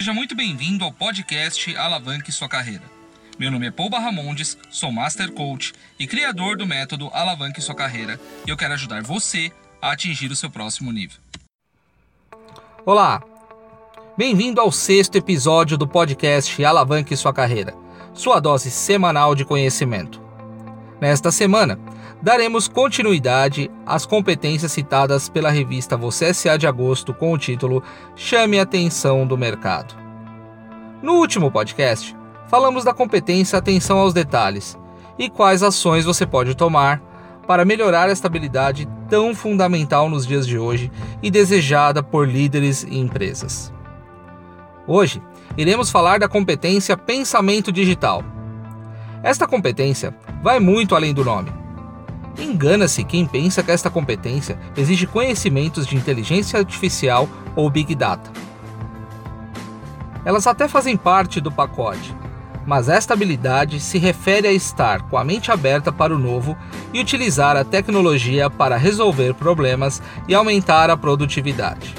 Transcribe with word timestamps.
Seja 0.00 0.14
muito 0.14 0.34
bem-vindo 0.34 0.82
ao 0.82 0.90
podcast 0.90 1.76
Alavanque 1.76 2.32
Sua 2.32 2.48
Carreira. 2.48 2.84
Meu 3.38 3.50
nome 3.50 3.66
é 3.66 3.70
Paul 3.70 3.90
Barramondes, 3.90 4.56
sou 4.70 4.90
Master 4.90 5.30
Coach 5.30 5.74
e 5.98 6.06
criador 6.06 6.56
do 6.56 6.66
método 6.66 7.10
Alavanque 7.12 7.60
Sua 7.60 7.74
Carreira 7.74 8.18
e 8.46 8.50
eu 8.50 8.56
quero 8.56 8.72
ajudar 8.72 9.02
você 9.02 9.52
a 9.78 9.92
atingir 9.92 10.30
o 10.30 10.36
seu 10.36 10.48
próximo 10.48 10.90
nível. 10.90 11.18
Olá, 12.86 13.22
bem-vindo 14.16 14.58
ao 14.58 14.72
sexto 14.72 15.16
episódio 15.16 15.76
do 15.76 15.86
podcast 15.86 16.64
Alavanque 16.64 17.14
Sua 17.14 17.34
Carreira, 17.34 17.74
sua 18.14 18.40
dose 18.40 18.70
semanal 18.70 19.34
de 19.34 19.44
conhecimento. 19.44 20.18
Nesta 20.98 21.30
semana, 21.30 21.78
daremos 22.22 22.68
continuidade 22.68 23.70
às 23.86 24.04
competências 24.04 24.72
citadas 24.72 25.28
pela 25.28 25.50
revista 25.50 25.96
Você 25.96 26.26
S.A. 26.26 26.56
de 26.56 26.66
agosto 26.66 27.14
com 27.14 27.32
o 27.32 27.38
título 27.38 27.82
Chame 28.14 28.58
a 28.58 28.62
Atenção 28.62 29.26
do 29.26 29.38
Mercado. 29.38 29.94
No 31.02 31.14
último 31.14 31.50
podcast, 31.50 32.14
falamos 32.48 32.84
da 32.84 32.92
competência 32.92 33.58
Atenção 33.58 33.98
aos 33.98 34.12
Detalhes 34.12 34.78
e 35.18 35.30
quais 35.30 35.62
ações 35.62 36.04
você 36.04 36.26
pode 36.26 36.54
tomar 36.54 37.00
para 37.46 37.64
melhorar 37.64 38.08
esta 38.10 38.26
habilidade 38.26 38.86
tão 39.08 39.34
fundamental 39.34 40.08
nos 40.08 40.26
dias 40.26 40.46
de 40.46 40.58
hoje 40.58 40.92
e 41.22 41.30
desejada 41.30 42.02
por 42.02 42.28
líderes 42.28 42.82
e 42.82 42.98
empresas. 42.98 43.72
Hoje, 44.86 45.22
iremos 45.56 45.90
falar 45.90 46.18
da 46.18 46.28
competência 46.28 46.96
Pensamento 46.96 47.72
Digital. 47.72 48.22
Esta 49.22 49.46
competência 49.46 50.14
vai 50.42 50.60
muito 50.60 50.94
além 50.94 51.12
do 51.12 51.24
nome 51.24 51.59
Engana-se 52.38 53.04
quem 53.04 53.26
pensa 53.26 53.62
que 53.62 53.70
esta 53.70 53.90
competência 53.90 54.58
exige 54.76 55.06
conhecimentos 55.06 55.86
de 55.86 55.96
inteligência 55.96 56.58
artificial 56.58 57.28
ou 57.56 57.68
Big 57.70 57.94
Data. 57.94 58.30
Elas 60.24 60.46
até 60.46 60.68
fazem 60.68 60.96
parte 60.96 61.40
do 61.40 61.50
pacote, 61.50 62.14
mas 62.66 62.88
esta 62.88 63.14
habilidade 63.14 63.80
se 63.80 63.98
refere 63.98 64.46
a 64.46 64.52
estar 64.52 65.02
com 65.08 65.16
a 65.16 65.24
mente 65.24 65.50
aberta 65.50 65.90
para 65.90 66.14
o 66.14 66.18
novo 66.18 66.56
e 66.92 67.00
utilizar 67.00 67.56
a 67.56 67.64
tecnologia 67.64 68.50
para 68.50 68.76
resolver 68.76 69.34
problemas 69.34 70.02
e 70.28 70.34
aumentar 70.34 70.90
a 70.90 70.96
produtividade. 70.96 71.94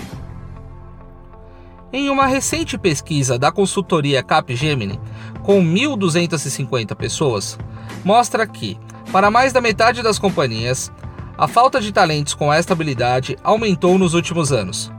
Em 1.94 2.10
uma 2.10 2.26
recente 2.26 2.78
pesquisa 2.78 3.38
da 3.38 3.52
consultoria 3.52 4.24
Capgemini, 4.24 5.00
com 5.44 5.62
1.250 5.62 6.96
pessoas, 6.96 7.60
mostra 8.06 8.48
que 8.48 8.78
para 9.12 9.30
mais 9.30 9.52
da 9.52 9.60
metade 9.60 10.02
das 10.02 10.18
companhias, 10.18 10.92
a 11.38 11.48
falta 11.48 11.82
de 11.82 11.92
talentos 11.92 12.34
com 12.34 12.52
esta 12.52 12.74
habilidade 12.74 13.38
aumentou 13.44 13.98
nos 13.98 14.14
últimos 14.14 14.54
anos. 14.54 14.92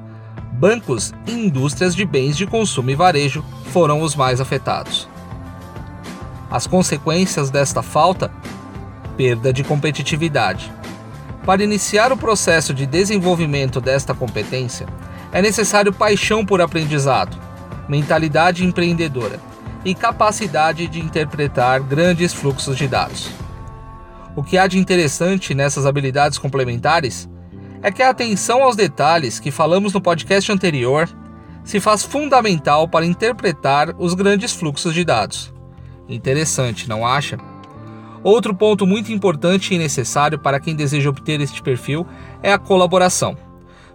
Bancos 0.52 1.14
e 1.26 1.32
indústrias 1.32 1.94
de 1.94 2.04
bens 2.04 2.36
de 2.36 2.46
consumo 2.46 2.90
e 2.90 2.94
varejo 2.94 3.42
foram 3.72 4.02
os 4.02 4.14
mais 4.14 4.40
afetados. 4.40 5.08
As 6.50 6.66
consequências 6.66 7.48
desta 7.48 7.82
falta? 7.82 8.30
Perda 9.16 9.52
de 9.52 9.64
competitividade. 9.64 10.70
Para 11.46 11.64
iniciar 11.64 12.12
o 12.12 12.16
processo 12.16 12.74
de 12.74 12.86
desenvolvimento 12.86 13.80
desta 13.80 14.14
competência, 14.14 14.86
é 15.32 15.40
necessário 15.40 15.92
paixão 15.92 16.44
por 16.44 16.60
aprendizado, 16.60 17.36
mentalidade 17.88 18.64
empreendedora 18.64 19.40
e 19.84 19.94
capacidade 19.94 20.86
de 20.86 21.00
interpretar 21.00 21.80
grandes 21.80 22.34
fluxos 22.34 22.76
de 22.76 22.86
dados. 22.86 23.41
O 24.34 24.42
que 24.42 24.56
há 24.56 24.66
de 24.66 24.78
interessante 24.78 25.54
nessas 25.54 25.84
habilidades 25.84 26.38
complementares 26.38 27.28
é 27.82 27.90
que 27.90 28.02
a 28.02 28.10
atenção 28.10 28.62
aos 28.62 28.76
detalhes 28.76 29.38
que 29.38 29.50
falamos 29.50 29.92
no 29.92 30.00
podcast 30.00 30.50
anterior 30.50 31.08
se 31.64 31.80
faz 31.80 32.02
fundamental 32.02 32.88
para 32.88 33.04
interpretar 33.04 33.94
os 33.98 34.14
grandes 34.14 34.52
fluxos 34.52 34.94
de 34.94 35.04
dados. 35.04 35.52
Interessante, 36.08 36.88
não 36.88 37.06
acha? 37.06 37.38
Outro 38.22 38.54
ponto 38.54 38.86
muito 38.86 39.12
importante 39.12 39.74
e 39.74 39.78
necessário 39.78 40.38
para 40.38 40.60
quem 40.60 40.74
deseja 40.74 41.10
obter 41.10 41.40
este 41.40 41.60
perfil 41.60 42.06
é 42.42 42.52
a 42.52 42.58
colaboração. 42.58 43.36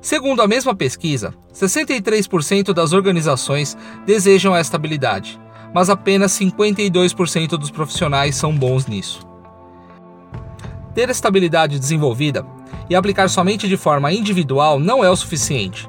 Segundo 0.02 0.42
a 0.42 0.48
mesma 0.48 0.76
pesquisa, 0.76 1.34
63% 1.54 2.74
das 2.74 2.94
organizações 2.94 3.76
desejam 4.06 4.56
esta 4.56 4.78
habilidade, 4.78 5.40
mas 5.74 5.90
apenas 5.90 6.34
52% 6.34 7.50
dos 7.58 7.72
profissionais 7.72 8.36
são 8.36 8.54
bons 8.54 8.86
nisso. 8.86 9.27
Ter 10.98 11.12
estabilidade 11.12 11.78
desenvolvida 11.78 12.44
e 12.90 12.96
aplicar 12.96 13.30
somente 13.30 13.68
de 13.68 13.78
forma 13.78 14.12
individual 14.12 14.80
não 14.80 15.04
é 15.04 15.10
o 15.12 15.16
suficiente. 15.16 15.88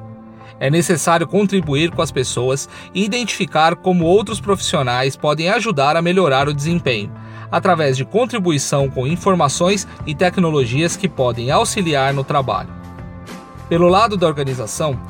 É 0.61 0.69
necessário 0.69 1.27
contribuir 1.27 1.91
com 1.93 2.03
as 2.03 2.13
pessoas 2.13 2.69
e 2.95 3.07
identificar 3.07 3.75
como 3.75 4.05
outros 4.05 4.39
profissionais 4.39 5.17
podem 5.17 5.49
ajudar 5.49 5.97
a 5.97 6.03
melhorar 6.03 6.47
o 6.47 6.53
desempenho, 6.53 7.11
através 7.51 7.97
de 7.97 8.05
contribuição 8.05 8.91
com 8.91 9.07
informações 9.07 9.89
e 10.07 10.15
tecnologias 10.15 10.95
que 10.95 11.09
podem 11.09 11.51
auxiliar 11.51 12.13
no 12.13 12.23
trabalho. 12.23 12.69
Pelo 13.67 13.89
lado 13.89 14.15
da 14.15 14.27
organização, 14.27 15.01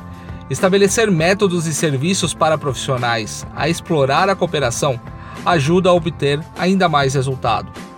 estabelecer 0.49 1.11
métodos 1.11 1.67
e 1.67 1.73
serviços 1.73 2.33
para 2.33 2.57
profissionais 2.57 3.45
a 3.53 3.67
explorar 3.67 4.29
a 4.29 4.35
cooperação 4.35 4.97
ajuda 5.45 5.89
a 5.89 5.93
obter 5.93 6.39
ainda 6.57 6.87
mais 6.87 7.15
resultado. 7.15 7.88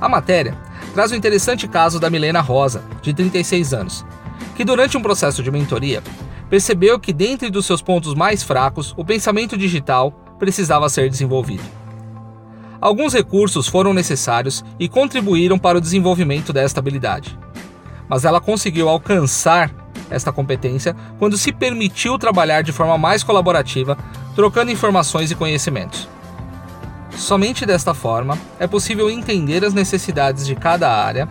A 0.00 0.08
matéria 0.08 0.56
traz 0.94 1.10
o 1.10 1.14
interessante 1.14 1.66
caso 1.66 1.98
da 1.98 2.10
Milena 2.10 2.40
Rosa, 2.40 2.82
de 3.00 3.14
36 3.14 3.72
anos, 3.72 4.04
que 4.54 4.64
durante 4.64 4.96
um 4.96 5.02
processo 5.02 5.42
de 5.42 5.50
mentoria 5.50 6.02
percebeu 6.50 6.98
que, 6.98 7.12
dentre 7.12 7.50
dos 7.50 7.66
seus 7.66 7.82
pontos 7.82 8.14
mais 8.14 8.42
fracos, 8.42 8.94
o 8.96 9.04
pensamento 9.04 9.56
digital 9.56 10.12
precisava 10.38 10.88
ser 10.88 11.08
desenvolvido. 11.08 11.64
Alguns 12.80 13.14
recursos 13.14 13.66
foram 13.66 13.94
necessários 13.94 14.64
e 14.78 14.88
contribuíram 14.88 15.58
para 15.58 15.78
o 15.78 15.80
desenvolvimento 15.80 16.52
desta 16.52 16.78
habilidade. 16.78 17.36
Mas 18.08 18.24
ela 18.24 18.40
conseguiu 18.40 18.88
alcançar 18.88 19.70
esta 20.10 20.30
competência 20.30 20.94
quando 21.18 21.36
se 21.36 21.52
permitiu 21.52 22.18
trabalhar 22.18 22.62
de 22.62 22.72
forma 22.72 22.96
mais 22.96 23.24
colaborativa, 23.24 23.96
trocando 24.34 24.70
informações 24.70 25.30
e 25.30 25.34
conhecimentos. 25.34 26.08
Somente 27.16 27.64
desta 27.64 27.94
forma 27.94 28.38
é 28.60 28.66
possível 28.66 29.10
entender 29.10 29.64
as 29.64 29.72
necessidades 29.72 30.46
de 30.46 30.54
cada 30.54 30.92
área, 30.92 31.26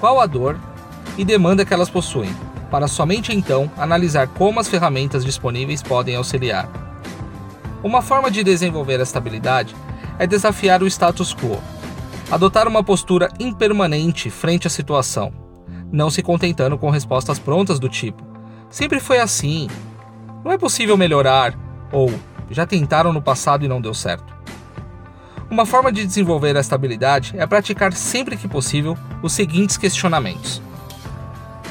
qual 0.00 0.18
a 0.18 0.26
dor 0.26 0.58
e 1.18 1.24
demanda 1.24 1.64
que 1.64 1.74
elas 1.74 1.90
possuem, 1.90 2.34
para 2.70 2.88
somente 2.88 3.30
então 3.36 3.70
analisar 3.76 4.26
como 4.28 4.58
as 4.58 4.68
ferramentas 4.68 5.24
disponíveis 5.24 5.82
podem 5.82 6.16
auxiliar. 6.16 6.68
Uma 7.84 8.00
forma 8.00 8.30
de 8.30 8.42
desenvolver 8.42 9.00
esta 9.00 9.18
habilidade 9.18 9.76
é 10.18 10.26
desafiar 10.26 10.82
o 10.82 10.86
status 10.86 11.34
quo, 11.34 11.60
adotar 12.30 12.66
uma 12.66 12.82
postura 12.82 13.28
impermanente 13.38 14.30
frente 14.30 14.66
à 14.66 14.70
situação, 14.70 15.32
não 15.92 16.08
se 16.08 16.22
contentando 16.22 16.78
com 16.78 16.88
respostas 16.88 17.38
prontas 17.38 17.78
do 17.78 17.88
tipo: 17.88 18.22
sempre 18.70 18.98
foi 18.98 19.18
assim, 19.18 19.68
não 20.42 20.50
é 20.50 20.56
possível 20.56 20.96
melhorar, 20.96 21.54
ou 21.92 22.10
já 22.50 22.66
tentaram 22.66 23.12
no 23.12 23.20
passado 23.20 23.64
e 23.64 23.68
não 23.68 23.80
deu 23.80 23.92
certo. 23.92 24.41
Uma 25.52 25.66
forma 25.66 25.92
de 25.92 26.06
desenvolver 26.06 26.56
esta 26.56 26.74
habilidade 26.76 27.34
é 27.36 27.46
praticar 27.46 27.92
sempre 27.92 28.38
que 28.38 28.48
possível 28.48 28.96
os 29.22 29.34
seguintes 29.34 29.76
questionamentos: 29.76 30.62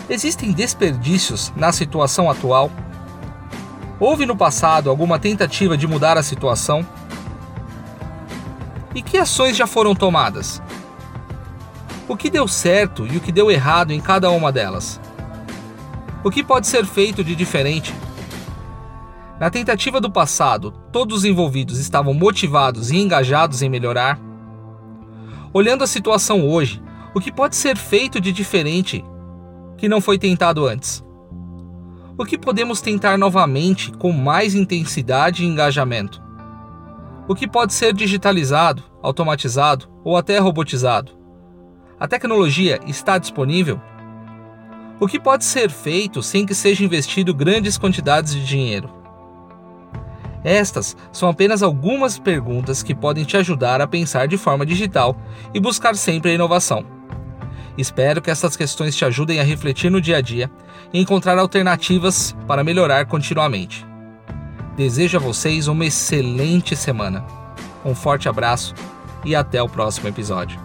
Existem 0.07 0.51
desperdícios 0.51 1.51
na 1.55 1.71
situação 1.71 2.29
atual? 2.29 2.69
Houve 3.99 4.27
no 4.27 4.37
passado 4.37 4.87
alguma 4.87 5.17
tentativa 5.17 5.75
de 5.75 5.87
mudar 5.87 6.15
a 6.15 6.21
situação? 6.21 6.85
E 8.93 9.01
que 9.01 9.17
ações 9.17 9.57
já 9.57 9.65
foram 9.65 9.95
tomadas? 9.95 10.61
O 12.07 12.15
que 12.15 12.29
deu 12.29 12.47
certo 12.47 13.07
e 13.07 13.17
o 13.17 13.19
que 13.19 13.31
deu 13.31 13.49
errado 13.49 13.89
em 13.89 13.99
cada 13.99 14.29
uma 14.29 14.51
delas? 14.51 15.01
O 16.23 16.29
que 16.29 16.43
pode 16.43 16.67
ser 16.67 16.85
feito 16.85 17.23
de 17.23 17.35
diferente 17.35 17.91
na 19.41 19.49
tentativa 19.49 19.99
do 19.99 20.11
passado, 20.11 20.71
todos 20.91 21.17
os 21.17 21.25
envolvidos 21.25 21.79
estavam 21.79 22.13
motivados 22.13 22.91
e 22.91 22.97
engajados 22.97 23.63
em 23.63 23.69
melhorar? 23.69 24.21
Olhando 25.51 25.83
a 25.83 25.87
situação 25.87 26.47
hoje, 26.47 26.79
o 27.15 27.19
que 27.19 27.31
pode 27.31 27.55
ser 27.55 27.75
feito 27.75 28.21
de 28.21 28.31
diferente 28.31 29.03
que 29.79 29.89
não 29.89 29.99
foi 29.99 30.19
tentado 30.19 30.67
antes? 30.67 31.03
O 32.15 32.23
que 32.23 32.37
podemos 32.37 32.81
tentar 32.81 33.17
novamente 33.17 33.91
com 33.93 34.11
mais 34.11 34.53
intensidade 34.53 35.43
e 35.43 35.47
engajamento? 35.47 36.21
O 37.27 37.33
que 37.33 37.47
pode 37.47 37.73
ser 37.73 37.93
digitalizado, 37.93 38.83
automatizado 39.01 39.89
ou 40.03 40.15
até 40.15 40.37
robotizado? 40.37 41.13
A 41.99 42.07
tecnologia 42.07 42.79
está 42.85 43.17
disponível? 43.17 43.81
O 44.99 45.07
que 45.07 45.19
pode 45.19 45.45
ser 45.45 45.71
feito 45.71 46.21
sem 46.21 46.45
que 46.45 46.53
seja 46.53 46.85
investido 46.85 47.33
grandes 47.33 47.75
quantidades 47.75 48.35
de 48.35 48.45
dinheiro? 48.45 49.00
Estas 50.43 50.97
são 51.11 51.29
apenas 51.29 51.61
algumas 51.61 52.17
perguntas 52.17 52.81
que 52.81 52.95
podem 52.95 53.23
te 53.23 53.37
ajudar 53.37 53.79
a 53.79 53.87
pensar 53.87 54.27
de 54.27 54.37
forma 54.37 54.65
digital 54.65 55.15
e 55.53 55.59
buscar 55.59 55.95
sempre 55.95 56.31
a 56.31 56.33
inovação. 56.33 56.83
Espero 57.77 58.21
que 58.21 58.31
essas 58.31 58.57
questões 58.57 58.95
te 58.95 59.05
ajudem 59.05 59.39
a 59.39 59.43
refletir 59.43 59.89
no 59.89 60.01
dia 60.01 60.17
a 60.17 60.21
dia 60.21 60.51
e 60.91 60.99
encontrar 60.99 61.37
alternativas 61.37 62.35
para 62.47 62.63
melhorar 62.63 63.05
continuamente. 63.05 63.85
Desejo 64.75 65.17
a 65.17 65.21
vocês 65.21 65.67
uma 65.67 65.85
excelente 65.85 66.75
semana. 66.75 67.23
Um 67.85 67.95
forte 67.95 68.27
abraço 68.27 68.73
e 69.23 69.35
até 69.35 69.61
o 69.61 69.69
próximo 69.69 70.07
episódio. 70.07 70.59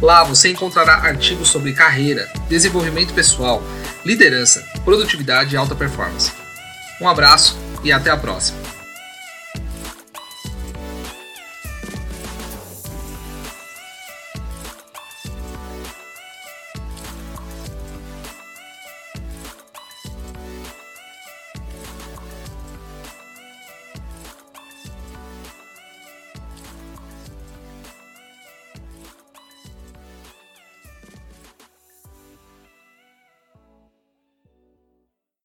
Lá 0.00 0.24
você 0.24 0.50
encontrará 0.50 0.94
artigos 0.94 1.48
sobre 1.48 1.72
carreira, 1.72 2.28
desenvolvimento 2.48 3.14
pessoal, 3.14 3.62
liderança, 4.04 4.64
produtividade 4.84 5.54
e 5.54 5.56
alta 5.56 5.74
performance. 5.74 6.32
Um 7.00 7.08
abraço 7.08 7.58
e 7.82 7.92
até 7.92 8.10
a 8.10 8.16
próxima. 8.16 8.63